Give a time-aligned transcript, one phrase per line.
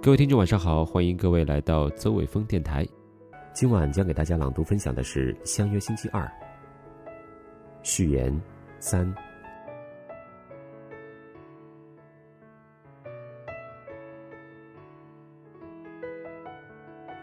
[0.00, 2.86] 各位听众，晚上好，欢迎各位来到邹伟峰电台。
[3.52, 6.24] 今晚将给大家朗读分享的是《相约星期二》
[7.82, 8.40] 序言
[8.78, 9.12] 三。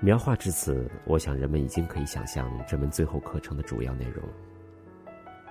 [0.02, 4.22] 描画至此，我想人们已经可以想象这门最后课程的主要内容。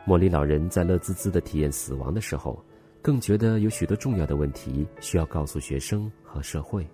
[0.04, 2.62] 莫里老人在乐滋滋的体验死亡的时候，
[3.00, 6.86] 更觉得有许多重要的问题需要告诉学生和社会。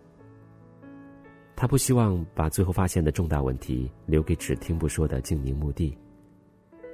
[1.61, 5.95] 他不希望把最后发现的重大问题留给只听不说的静宁墓地。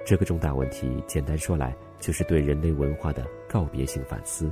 [0.05, 4.51] 这个重大问题，简单说来，就是对人类文化的告别性反思。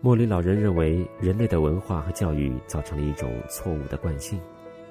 [0.00, 4.40] 莫里老人认为，人类的文化和教育造成了一种错误的惯性，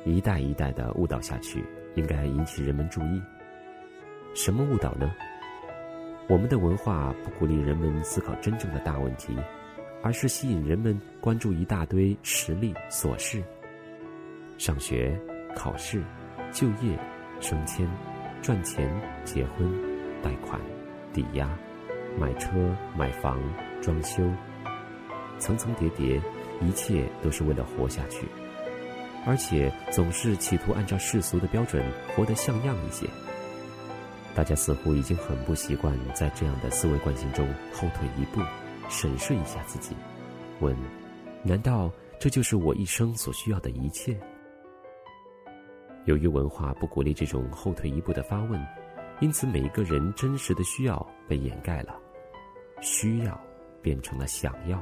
[0.05, 3.19] 一代一代的误导下去，应该引起人们注意。
[4.35, 5.11] 什么误导呢？
[6.27, 9.35] 我们的文化不鼓励人们思考真正的大问题，
[10.03, 13.41] 而是吸引人们关注一大堆实力琐事。
[14.57, 15.19] 上学、
[15.55, 16.01] 考试、
[16.51, 16.97] 就业、
[17.41, 17.87] 升迁、
[18.41, 18.89] 赚钱、
[19.23, 19.71] 结婚、
[20.23, 20.59] 贷款、
[21.13, 21.49] 抵押、
[22.19, 22.49] 买车、
[22.97, 23.41] 买房、
[23.81, 24.23] 装修，
[25.39, 26.21] 层层叠叠，
[26.61, 28.25] 一切都是为了活下去，
[29.25, 31.83] 而且总是企图按照世俗的标准
[32.15, 33.05] 活得像样一些。
[34.33, 38.41] 大家似乎已经很不习惯在这样的思维惯性中后退一步，
[38.89, 39.95] 审视一下自己，
[40.59, 40.75] 问：
[41.43, 44.17] 难道这就是我一生所需要的一切？
[46.05, 48.63] 由于文化不鼓励这种后退一步的发问，
[49.19, 51.95] 因此每一个人真实的需要被掩盖了，
[52.79, 53.39] 需要
[53.81, 54.79] 变成了想要，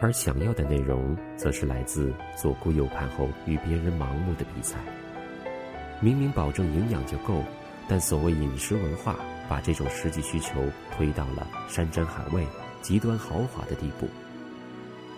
[0.00, 4.78] 而想要的内容则是来自左顾右盼后与别人盲目的比赛。
[6.00, 7.42] 明明保证营养就够，
[7.88, 9.16] 但所谓饮食文化
[9.48, 12.46] 把这种实际需求推到了山珍海味、
[12.82, 14.06] 极端豪华的地步。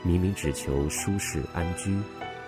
[0.04, 1.98] 明明只求舒适安居。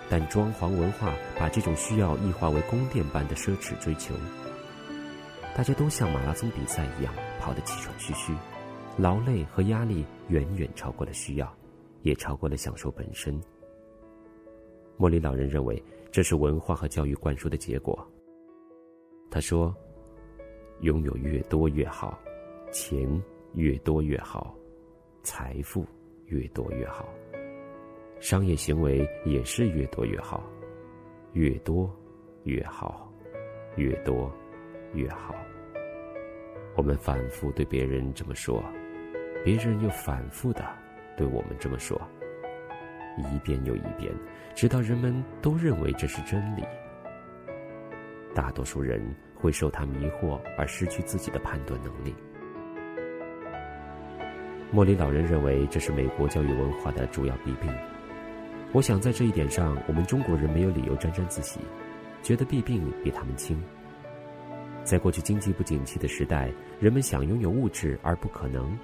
[0.09, 4.15] 但装潢文化把这种需要异化为宫殿般的奢侈追求。
[5.55, 8.33] 大家都像马拉松比赛一样跑得气喘吁吁，
[8.97, 11.53] 劳累和压力远远超过了需要，
[12.03, 13.39] 也超过了享受本身。
[14.97, 18.07] 莫里老人认为这是文化和教育灌输的结果。
[19.29, 19.75] 他说
[20.81, 22.17] ：“拥有越多越好，
[22.71, 23.21] 钱
[23.53, 24.55] 越多越好，
[25.21, 25.85] 财富
[26.27, 27.09] 越多越好。”
[28.19, 30.43] 商业行为也是越多越好，
[31.33, 31.89] 越多
[32.43, 33.11] 越好，
[33.75, 34.31] 越多
[34.93, 35.35] 越好。
[36.75, 38.63] 我们反复对别人这么说，
[39.43, 40.65] 别人又反复的
[41.15, 41.99] 对我们这么说，
[43.17, 44.11] 一遍又一遍，
[44.55, 46.63] 直到人们都认为这是真理。
[48.33, 48.99] 大多数人
[49.35, 52.15] 会受他迷惑而失去自己的判断能力。
[54.71, 57.71] 莫里老人认为这是美国教育文化的主要弊病。
[58.73, 61.59] 我想在这一点上，我们中国人没有理由沾沾自喜，
[62.21, 63.57] 觉得弊病比他们轻。
[64.83, 68.77] 在过去经济不景气的时代，人们想拥有物质而不可能，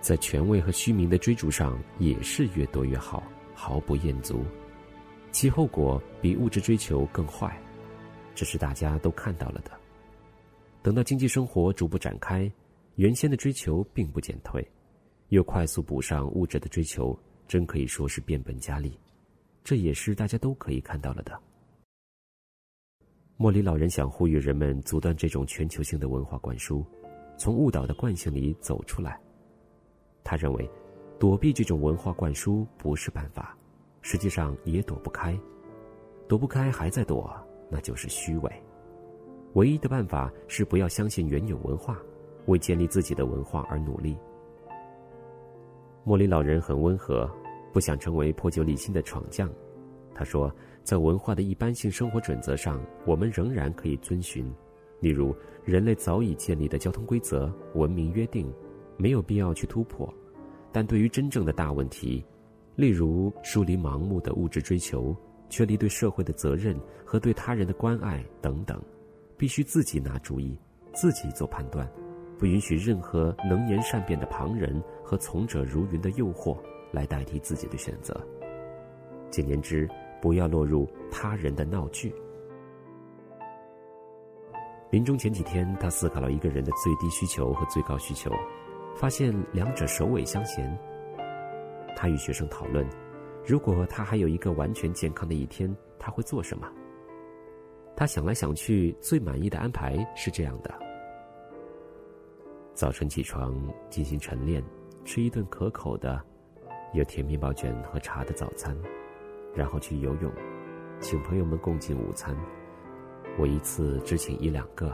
[0.00, 3.22] 在权位和虚名的追逐上也是越多越好，
[3.54, 4.44] 毫不厌足，
[5.30, 7.54] 其后果比物质追求更坏，
[8.34, 9.70] 这是大家都看到了的。
[10.82, 12.50] 等到经济生活逐步展开，
[12.96, 14.66] 原先的追求并不减退，
[15.28, 17.16] 又快速补上物质的追求。
[17.50, 18.96] 真可以说是变本加厉，
[19.64, 21.36] 这也是大家都可以看到了的。
[23.36, 26.86] 莫里老人想呼吁人们阻断这种全球性的文化灌输，
[27.36, 29.20] 从误导的惯性里走出来。
[30.22, 30.70] 他认为，
[31.18, 33.58] 躲避这种文化灌输不是办法，
[34.00, 35.36] 实际上也躲不开，
[36.28, 37.36] 躲不开还在躲，
[37.68, 38.62] 那就是虚伪。
[39.54, 41.98] 唯一的办法是不要相信原有文化，
[42.46, 44.16] 为建立自己的文化而努力。
[46.02, 47.30] 莫里老人很温和，
[47.72, 49.48] 不想成为破旧立新的闯将。
[50.14, 54.52] 他说，在文化的一般性生活准则上，我们仍然可以遵循，
[55.00, 58.52] 例如人类早已建立的交通规则、文明约定，
[58.96, 60.12] 没有必要去突破。
[60.72, 62.24] 但对于真正的大问题，
[62.76, 65.16] 例如疏离盲目的物质追求、
[65.48, 68.80] 确立对社会的责任和对他人的关爱等等，
[69.36, 70.58] 必须自己拿主意，
[70.92, 71.90] 自己做判断。
[72.38, 76.56] 不允许任何能言善辩的旁人和从者如云的诱惑
[76.92, 78.14] 来代替自己的选择。
[79.30, 79.88] 简言之，
[80.20, 82.14] 不要落入他人的闹剧。
[84.90, 88.30] 临终前几天，他思考了一个人的最低需求和最高需求，
[88.96, 90.76] 发现两者首尾相衔。
[91.94, 92.84] 他与学生讨论，
[93.46, 96.68] 如果他还有一个完全健康的一天，他会做什么？
[97.96, 100.74] 他想来想去，最满意的安排是这样的。
[102.74, 103.54] 早晨起床
[103.90, 104.60] 进行晨练，
[105.04, 106.20] 吃一顿可口的、
[106.92, 108.76] 有甜面包卷和茶的早餐，
[109.54, 110.32] 然后去游泳，
[111.00, 112.36] 请朋友们共进午餐。
[113.38, 114.92] 我一次只请一两个，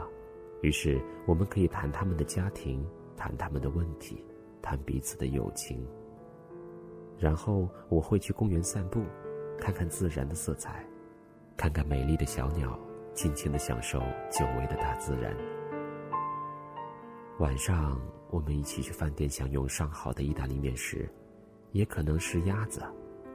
[0.61, 2.85] 于是我们可以谈他们的家庭，
[3.15, 4.23] 谈他们的问题，
[4.61, 5.85] 谈彼此的友情。
[7.17, 9.03] 然后我会去公园散步，
[9.59, 10.85] 看看自然的色彩，
[11.57, 12.79] 看看美丽的小鸟，
[13.15, 13.97] 尽情的享受
[14.29, 15.35] 久违的大自然。
[17.39, 21.09] 晚上我们一起去饭店享用上好的意大利面食，
[21.71, 22.81] 也可能是鸭子，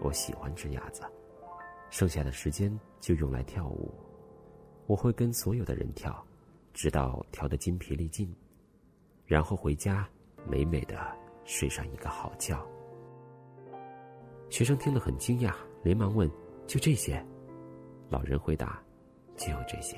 [0.01, 1.03] 我喜欢吃鸭子。
[1.91, 3.93] 剩下的时间就用来跳舞，
[4.87, 6.25] 我会跟所有的人跳，
[6.73, 8.35] 直到跳得筋疲力尽，
[9.27, 10.09] 然后回家
[10.49, 10.97] 美美的
[11.45, 12.59] 睡上一个好觉。
[14.49, 16.31] 学生听了很惊讶，连忙问
[16.67, 17.25] ：“就这些？”
[18.09, 18.83] 老人回答
[19.37, 19.97] ：“就这些。”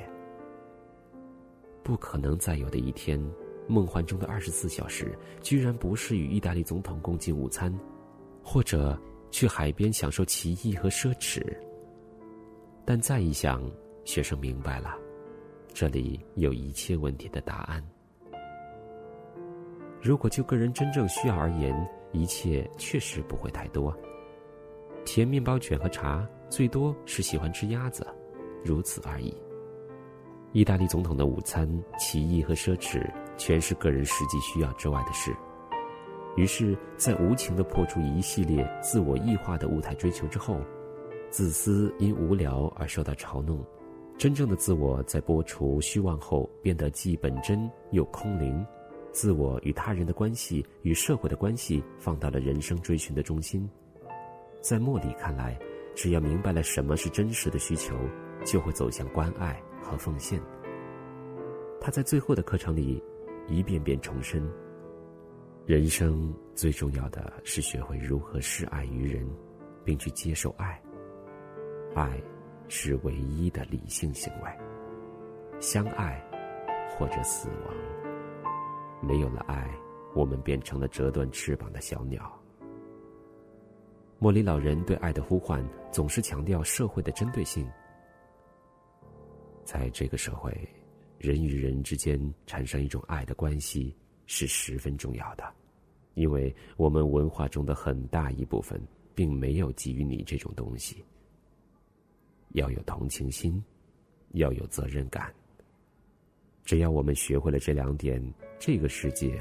[1.82, 3.20] 不可能再有的一天，
[3.69, 7.72] 梦幻中的二十四小时，居然不是与意大利总统共进午餐，
[8.44, 8.96] 或者
[9.31, 11.43] 去海边享受奇异和奢侈。
[12.85, 13.62] 但再一想，
[14.05, 14.94] 学生明白了，
[15.73, 17.82] 这里有一切问题的答案。
[20.02, 21.75] 如果就个人真正需要而言，
[22.12, 23.96] 一切确实不会太多。
[25.06, 28.06] 甜面包卷和茶，最多是喜欢吃鸭子，
[28.62, 29.35] 如此而已。
[30.52, 31.69] 意大利总统的午餐，
[31.99, 35.35] 奇异和奢侈，全是个人实际需要之外的事。
[36.36, 40.60] 于是，在无情的破除一系列自我异化的舞台追求之后，
[41.31, 43.64] 自私因无聊而受到嘲弄，
[44.19, 48.66] 真正的自我在剥除虚妄后变得既本真又空灵，
[49.12, 53.69] 自我与他人的关系与社会的关系放到了人生追寻的中心。
[54.60, 55.56] 在莫里看来，
[55.94, 57.94] 只要明白了什么是真实的需求，
[58.44, 60.40] 就会走向关爱和奉献。
[61.81, 63.00] 他在最后的课程里，
[63.46, 64.42] 一遍遍重申：
[65.66, 69.26] 人生最重要的是学会如何示爱于人，
[69.82, 70.78] 并去接受爱。
[71.94, 72.22] 爱，
[72.69, 75.61] 是唯一的理性行为。
[75.61, 76.22] 相爱，
[76.90, 77.75] 或者死亡。
[79.00, 79.75] 没有了爱，
[80.14, 82.31] 我们变成了折断翅膀的小鸟。
[84.19, 87.67] 莫里老人对爱的呼唤总是强调社会的针对性。
[89.64, 90.52] 在这个社会，
[91.17, 95.44] 人与人之间产生一种爱的关系是十分重要的，
[96.14, 98.80] 因为我们文化中的很大一部分
[99.14, 101.04] 并没有给予你这种东西。
[102.50, 103.62] 要有同情心，
[104.32, 105.32] 要有责任感。
[106.64, 108.22] 只要我们学会了这两点，
[108.58, 109.38] 这个世界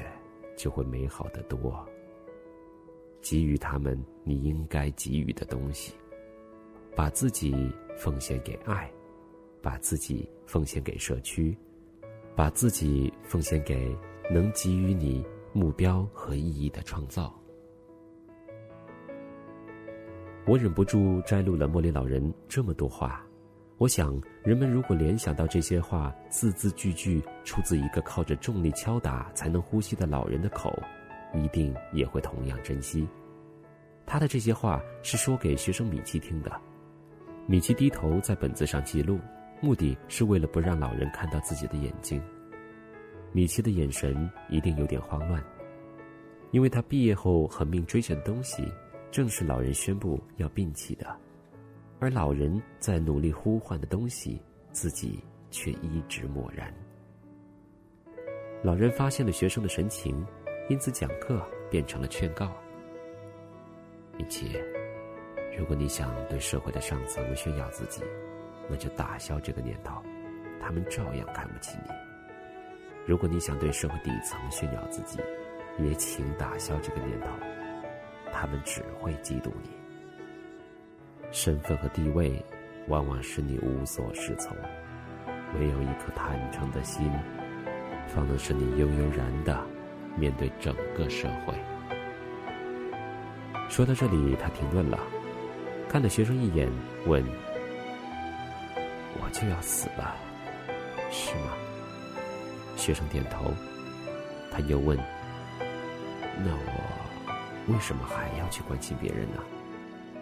[0.56, 1.86] 就会美好的多。
[3.22, 5.94] 给予他们你应该给予的东西，
[6.94, 7.54] 把自己
[7.96, 8.92] 奉献给爱，
[9.62, 11.56] 把自己奉献给社区，
[12.36, 13.96] 把自己奉献给
[14.30, 17.34] 能给予你目标和意义的创造。
[20.46, 23.24] 我忍不住摘录了莫里老人这么多话，
[23.78, 30.72] 我想人们如果联想到这些话字字句句出自一个靠着重力敲打才能呼吸的老人的口。
[31.32, 33.08] 一定也会同样珍惜。
[34.06, 36.52] 他的这些话是说给学生米奇听的。
[37.46, 39.18] 米奇低头在本子上记录，
[39.60, 42.22] 目的是为了不让老人看到自己的眼睛。
[43.34, 45.42] 米奇的眼神一定有点慌乱，
[46.52, 48.64] 因为他毕业后狠命追寻的东西，
[49.10, 51.04] 正是老人宣布要摒弃的，
[51.98, 55.18] 而老人在努力呼唤的东西，自己
[55.50, 56.72] 却一直漠然。
[58.62, 60.24] 老人发现了学生的神情。
[60.70, 62.50] 因此，讲课变成了劝告。
[64.16, 64.58] 米奇，
[65.58, 68.00] 如果你想对社会的上层炫耀自己，
[68.70, 70.00] 那就打消这个念头，
[70.58, 71.92] 他们照样看不起你；
[73.06, 75.18] 如果你想对社会底层炫耀自己，
[75.78, 77.26] 也请打消这个念头，
[78.32, 79.70] 他们只会嫉妒你。
[81.30, 82.42] 身份和地位，
[82.88, 84.54] 往往使你无所适从；
[85.52, 87.10] 没有一颗坦诚的心，
[88.08, 89.60] 方能使你悠悠然的。
[90.16, 91.52] 面对整个社会。
[93.68, 94.96] 说到这里，他停顿了，
[95.88, 96.70] 看了学生一眼，
[97.04, 97.20] 问
[99.20, 100.14] ：“我就要死了，
[101.10, 101.50] 是吗？”
[102.76, 103.52] 学生点头。
[104.50, 104.96] 他又问
[106.38, 109.42] ：“那我为什么还要去关心别人呢？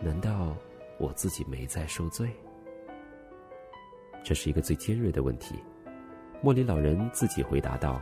[0.01, 0.57] 难道
[0.99, 2.31] 我自己没在受罪？”
[4.25, 5.57] 这是一个最尖锐的问题。
[6.41, 8.01] 莫里老人自己回答道。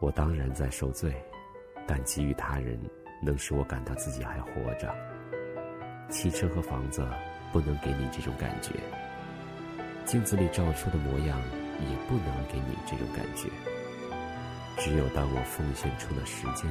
[0.00, 1.14] 我当然在受罪，
[1.86, 2.78] 但给予他人
[3.22, 4.94] 能使我感到自己还活着。
[6.10, 7.06] 汽车和房子
[7.52, 8.72] 不能给你这种感觉，
[10.04, 11.40] 镜子里照出的模样
[11.80, 13.48] 也不能给你这种感觉。
[14.78, 16.70] 只有当我奉献出了时间，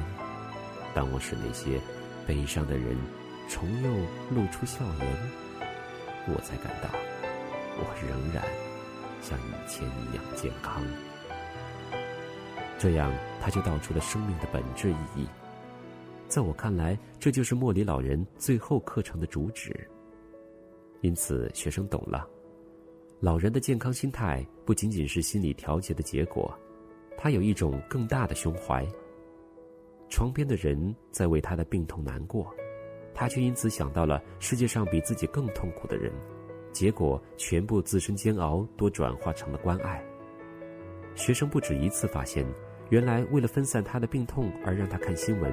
[0.94, 1.80] 当我使那些
[2.26, 2.96] 悲伤的人
[3.48, 3.90] 重又
[4.34, 5.06] 露出笑颜，
[6.28, 6.88] 我才感到
[7.76, 8.44] 我仍然
[9.22, 10.82] 像以前一样健康。
[12.78, 15.26] 这样，他就道出了生命的本质意义。
[16.28, 19.88] 在我看来，这就是莫里老人最后课程的主旨。
[21.00, 22.28] 因此，学生懂了，
[23.24, 26.54] 老人的健康心态不仅仅是心理调节的结果，
[27.16, 28.86] 他有一种更大的胸怀。
[30.10, 32.54] 床边的人在为他的病痛难过，
[33.14, 36.12] 他却因此想到了世界上比自己更痛苦的人，
[36.70, 40.04] 结果全部自身煎熬都转化成了关爱。
[41.14, 42.46] 学生不止一次发现。
[42.90, 45.50] 原来为了分散他的病痛而让他看新闻，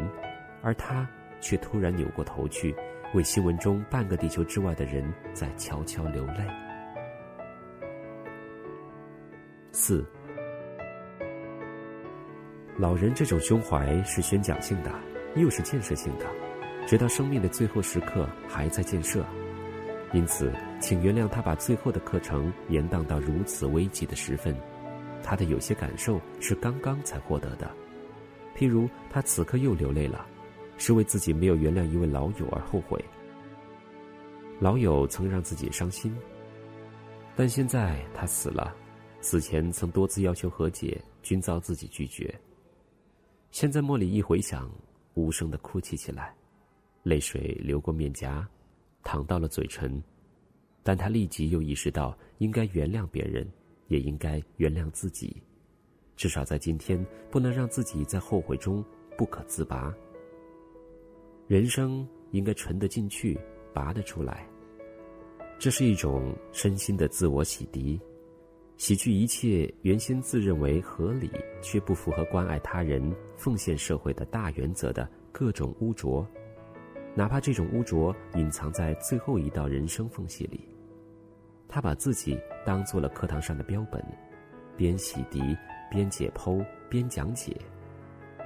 [0.62, 1.10] 而他
[1.40, 2.76] 却突然扭过头去，
[3.14, 5.02] 为新闻中半个地球之外的人
[5.34, 6.46] 在悄悄流泪。
[9.74, 10.06] 四，
[12.78, 14.92] 老人这种胸怀是宣讲性的，
[15.38, 16.26] 又是建设性的，
[16.86, 19.26] 直到生命的最后时刻还在建设。
[20.12, 20.52] 因此，
[20.82, 24.54] 请原谅他把最后的课程延宕到如此危急的时分。
[25.24, 27.72] 他的有些感受是刚刚才获得的，
[28.58, 30.26] 譬如他此刻又流泪了，
[30.78, 33.02] 是为自己没有原谅一位老友而后悔。
[34.60, 36.14] 老友曾让自己伤心，
[37.38, 38.76] 但现在他死了，
[39.22, 42.34] 死前曾多次要求和解，均遭自己拒绝。
[43.52, 44.70] 现在莫里一回想，
[45.14, 46.36] 无声的哭泣起来，
[47.04, 48.46] 泪水流过面颊，
[49.04, 50.04] 淌到了嘴唇，
[50.84, 53.50] 但他立即又意识到应该原谅别人。
[53.88, 55.36] 也应该原谅自己，
[56.16, 58.82] 至少在今天，不能让自己在后悔中
[59.18, 59.94] 不可自拔。
[61.46, 63.38] 人生应该沉得进去，
[63.74, 64.48] 拔得出来。
[65.60, 68.00] 这是一种身心的自我洗涤，
[68.82, 71.30] 洗去一切原先自认为合理
[71.62, 76.28] 却不符合关爱他人、奉献社会的大原则的各种污浊，
[77.14, 80.68] 哪怕这种污浊隐藏在最后一道人生缝隙里。
[81.68, 84.04] 他把自己当做了课堂上的标本，
[84.76, 85.56] 边洗涤，
[85.92, 87.56] 边解剖，边讲解，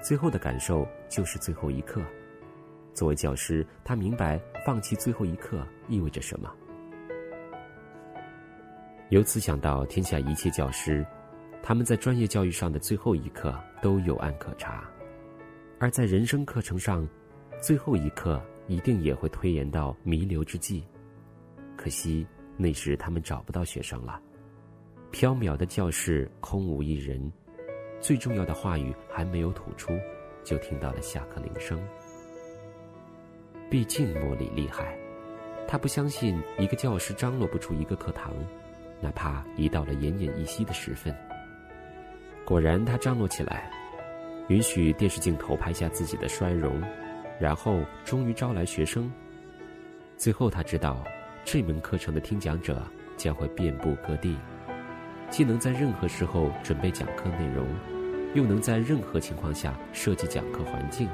[0.04, 2.02] 最后的感受就是最后一课。
[2.94, 6.54] 作为教师，他明白放弃最后一课意味着什么。
[9.10, 11.06] 由此想到天下一切教师，
[11.62, 14.90] 他们在专业教育上的最后一课都有案可查，
[15.80, 17.08] 而在人生课程上，
[17.62, 20.84] 最后一课一定也会推延到弥留之际。
[21.76, 22.26] 可惜。
[22.58, 24.18] 那时他们找不到学生了，
[25.12, 27.30] 缥缈的教室空无一人，
[28.00, 29.92] 最重要的话语还没有吐出，
[30.42, 31.78] 就听到了下课铃声。
[33.70, 34.98] 毕竟莫里厉害，
[35.68, 38.34] 他不相信一个教师张罗不出一个课堂，
[39.02, 41.16] 哪怕已到了奄奄一息的时分。
[42.46, 43.72] 果然，他张罗起来，
[44.50, 46.82] 允许电视镜头拍下自己的衰容，
[47.40, 49.12] 然后终于招来学生。
[50.18, 51.04] 最后，他知道。
[51.48, 52.82] 这门课程的听讲者
[53.18, 54.36] 将会遍布各地，
[55.30, 57.68] 既能在任何时候准备讲课内容，
[58.34, 61.08] 又能在任何情况下设计讲课环境，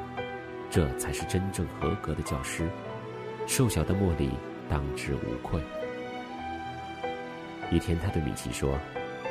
[0.69, 2.65] 这才是真正合格的教师。
[3.45, 4.29] 瘦小的莫里
[4.69, 5.61] 当之无愧。
[7.71, 8.77] 一天，他对米奇说：“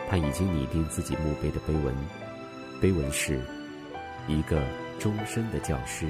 [0.08, 1.94] 他已经拟定自己墓碑的碑文，
[2.80, 3.38] 碑文是
[4.26, 4.62] 一个
[4.98, 6.08] 终身的教师，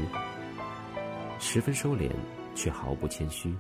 [1.41, 2.09] 十分收敛，
[2.55, 3.53] 却毫不谦虚。”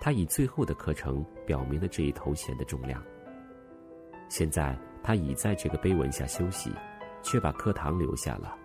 [0.00, 3.00] 他以最后的课程表明了这一头衔的重量。
[4.28, 6.72] 现在他已在这个碑文下休息，
[7.22, 8.56] 却把课堂留下了。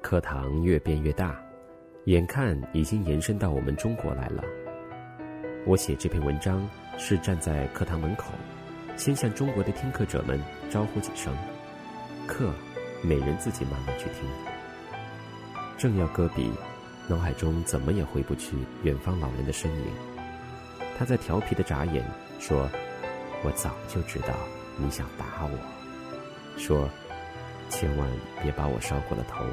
[0.00, 1.40] 课堂越变越大，
[2.06, 4.42] 眼看已经延伸到我们中国来了。
[5.66, 6.68] 我写这篇文章
[6.98, 8.32] 是站在课堂门口，
[8.96, 11.34] 先向中国的听课者们招呼几声，
[12.26, 12.52] 课，
[13.02, 14.28] 每人自己慢慢去听。
[15.76, 16.50] 正要搁笔，
[17.08, 19.86] 脑海中怎么也回不去远方老人的身影。
[20.96, 22.04] 他在调皮的眨眼，
[22.38, 22.70] 说
[23.44, 24.28] ：“我早就知道
[24.78, 25.58] 你想打我。”
[26.56, 26.88] 说
[27.68, 28.08] ：“千万
[28.42, 29.44] 别把我烧过了头。”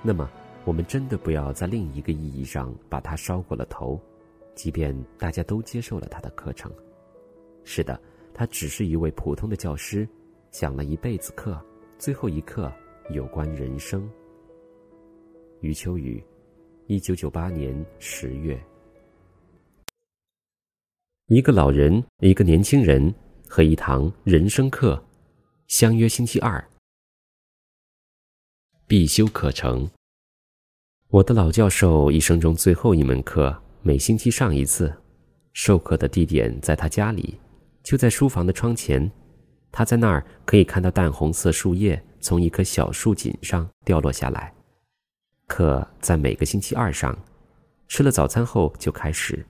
[0.00, 0.30] 那么，
[0.64, 4.00] 我们真的不要在另一个意义上把他烧过了头，
[4.54, 6.72] 即便大家都接受了他的课程。
[7.68, 8.00] 是的，
[8.32, 10.08] 他只是一位普通的教师，
[10.52, 11.60] 讲了一辈子课，
[11.98, 12.72] 最后一课
[13.10, 14.08] 有关人生。
[15.60, 16.24] 余秋雨，
[16.86, 18.58] 一九九八年十月。
[21.26, 23.12] 一个老人，一个年轻人
[23.48, 25.04] 和一堂人生课，
[25.66, 26.64] 相约星期二。
[28.86, 29.90] 必修课程。
[31.08, 34.94] 我的老教授一生中最后一门课，每星期上一次。
[35.52, 37.34] 授课的地点在他家里，
[37.86, 39.08] 就在书房的窗前。
[39.70, 44.52] 他在那儿可以看到淡红色树叶从一棵小树锦上掉落下来。
[45.46, 47.16] 课在每个星期二上，
[47.86, 49.46] 吃了早餐后就开始。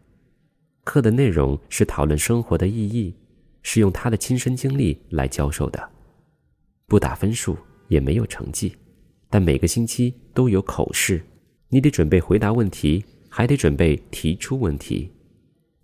[0.85, 3.14] 课的内容是讨论生活的意义，
[3.62, 5.90] 是用他的亲身经历来教授的，
[6.87, 7.57] 不打分数，
[7.88, 8.76] 也没有成绩，
[9.31, 11.25] 但每个星期都有口试，
[11.71, 15.11] 你得准备回答问题，还得准备提出问题，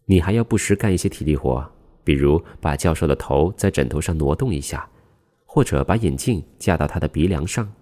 [0.05, 1.67] 你还要不时干一些体力活，
[2.05, 4.89] 比如把教授的头在枕头上挪动一下，
[5.45, 7.73] 或者把眼镜架到他的鼻梁上，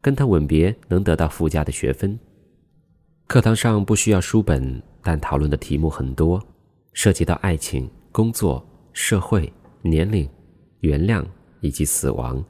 [0.00, 2.18] 跟他吻别能得到附加的学分。
[3.26, 6.42] 课堂上不需要书本，但讨论的题目很多，
[6.92, 9.50] 涉及到爱情、工作、社会、
[9.82, 10.28] 年龄、
[10.80, 11.24] 原谅
[11.60, 12.44] 以及死亡。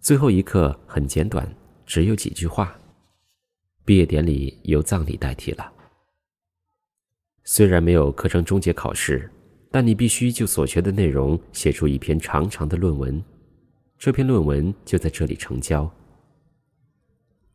[0.00, 1.46] 最后一课很简短，
[1.84, 2.74] 只有几句话。
[3.84, 5.72] 毕业典礼由葬礼代替了。
[7.44, 9.30] 虽然没有课程终结考试，
[9.70, 13.22] 但你必须就所学的内容写出一篇长长的论文，
[13.96, 15.90] 这篇论文就在这里成交。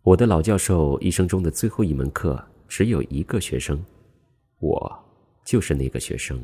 [0.01, 3.83] 我的老教授一生中的最后一门课只有一个学生，
[4.59, 5.05] 我
[5.43, 6.39] 就是那个学生。